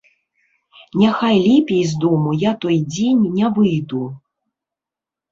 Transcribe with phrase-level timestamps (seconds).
[1.01, 4.01] Няхай лепей з дому я той дзень не выйду.